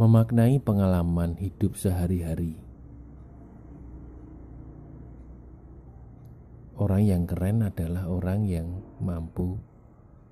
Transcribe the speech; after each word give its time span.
memaknai 0.00 0.56
pengalaman 0.64 1.36
hidup 1.36 1.76
sehari-hari. 1.76 2.56
Orang 6.80 7.04
yang 7.04 7.28
keren 7.28 7.60
adalah 7.60 8.08
orang 8.08 8.48
yang 8.48 8.80
mampu 8.96 9.60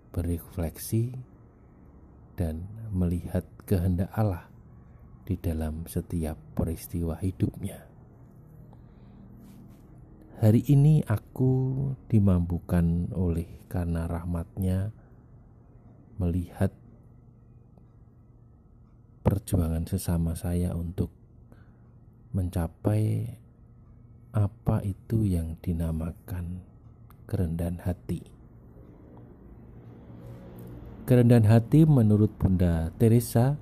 berefleksi 0.09 1.13
dan 2.41 2.65
melihat 2.97 3.45
kehendak 3.69 4.09
Allah 4.17 4.49
di 5.29 5.37
dalam 5.37 5.85
setiap 5.85 6.41
peristiwa 6.57 7.21
hidupnya. 7.21 7.85
Hari 10.41 10.65
ini 10.65 11.05
aku 11.05 11.77
dimampukan 12.09 13.13
oleh 13.13 13.69
karena 13.69 14.09
rahmatnya 14.09 14.97
melihat 16.17 16.73
perjuangan 19.21 19.85
sesama 19.85 20.39
saya 20.39 20.75
untuk 20.75 21.11
mencapai 22.33 23.37
apa 24.37 24.85
itu 24.85 25.25
yang 25.25 25.57
dinamakan 25.65 26.63
kerendahan 27.25 27.83
hati. 27.83 28.23
Kerendahan 31.09 31.49
hati 31.49 31.89
menurut 31.89 32.31
Bunda 32.37 32.93
Teresa 33.01 33.57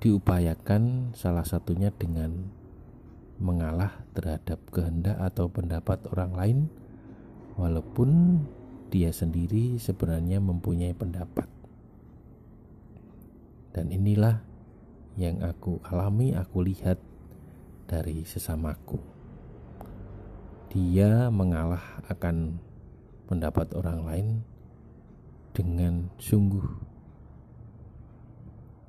diupayakan 0.00 1.12
salah 1.12 1.44
satunya 1.44 1.90
dengan 1.92 2.48
mengalah 3.42 4.06
terhadap 4.14 4.62
kehendak 4.70 5.18
atau 5.18 5.50
pendapat 5.50 5.98
orang 6.14 6.32
lain 6.32 6.58
walaupun 7.58 8.40
dia 8.88 9.12
sendiri 9.12 9.76
sebenarnya 9.76 10.38
mempunyai 10.38 10.94
pendapat. 10.96 11.59
Dan 13.70 13.94
inilah 13.94 14.42
yang 15.18 15.42
aku 15.42 15.78
alami, 15.86 16.34
aku 16.34 16.62
lihat 16.66 16.98
dari 17.86 18.22
sesamaku 18.26 19.20
dia 20.70 21.34
mengalah 21.34 21.98
akan 22.06 22.62
pendapat 23.26 23.74
orang 23.74 24.00
lain 24.06 24.28
dengan 25.50 26.06
sungguh 26.14 26.62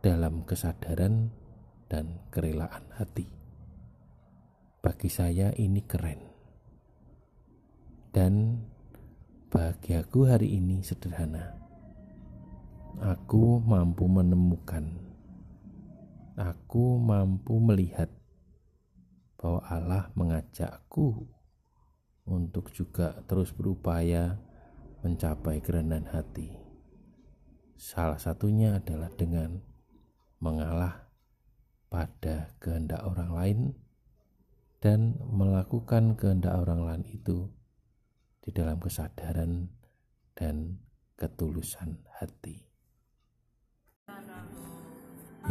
dalam 0.06 0.46
kesadaran 0.46 1.34
dan 1.90 2.22
kerelaan 2.30 2.86
hati. 2.94 3.26
Bagi 4.82 5.10
saya 5.10 5.50
ini 5.58 5.82
keren. 5.82 6.22
Dan 8.14 8.62
bahagiaku 9.50 10.30
hari 10.30 10.54
ini 10.62 10.86
sederhana. 10.86 11.61
Aku 13.00 13.64
mampu 13.64 14.12
menemukan, 14.12 14.84
aku 16.36 17.00
mampu 17.00 17.56
melihat 17.64 18.12
bahwa 19.40 19.62
Allah 19.72 20.04
mengajakku 20.14 21.26
untuk 22.28 22.70
juga 22.76 23.24
terus 23.26 23.56
berupaya 23.56 24.38
mencapai 25.02 25.64
kerendahan 25.64 26.06
hati. 26.12 26.54
Salah 27.80 28.22
satunya 28.22 28.78
adalah 28.78 29.10
dengan 29.18 29.58
mengalah 30.38 31.10
pada 31.90 32.54
kehendak 32.62 33.02
orang 33.02 33.32
lain 33.34 33.60
dan 34.82 35.18
melakukan 35.26 36.14
kehendak 36.18 36.54
orang 36.54 36.86
lain 36.86 37.04
itu 37.10 37.50
di 38.42 38.50
dalam 38.54 38.78
kesadaran 38.78 39.70
dan 40.34 40.82
ketulusan 41.18 42.02
hati. 42.18 42.71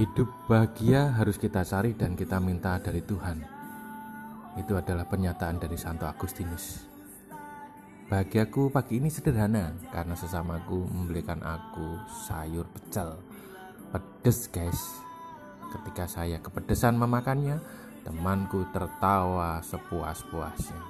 Hidup 0.01 0.33
bahagia 0.49 1.13
harus 1.13 1.37
kita 1.37 1.61
cari 1.61 1.93
dan 1.93 2.17
kita 2.17 2.41
minta 2.41 2.81
dari 2.81 3.05
Tuhan. 3.05 3.37
Itu 4.57 4.73
adalah 4.73 5.05
pernyataan 5.05 5.61
dari 5.61 5.77
Santo 5.77 6.09
Agustinus. 6.09 6.89
Bahagiaku 8.09 8.73
pagi 8.73 8.97
ini 8.97 9.13
sederhana 9.13 9.77
karena 9.93 10.17
sesamaku 10.17 10.89
membelikan 10.89 11.45
aku 11.45 12.01
sayur 12.25 12.65
pecel. 12.73 13.13
Pedes 13.93 14.49
guys. 14.49 14.81
Ketika 15.69 16.09
saya 16.09 16.41
kepedesan 16.41 16.97
memakannya, 16.97 17.61
temanku 18.01 18.73
tertawa 18.73 19.61
sepuas-puasnya. 19.61 20.81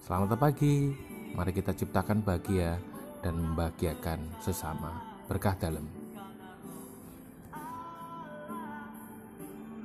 Selamat 0.00 0.40
pagi, 0.40 0.96
mari 1.36 1.52
kita 1.52 1.76
ciptakan 1.76 2.24
bahagia 2.24 2.80
dan 3.20 3.36
membahagiakan 3.36 4.40
sesama. 4.40 4.96
Berkah 5.28 5.60
dalam. 5.60 6.07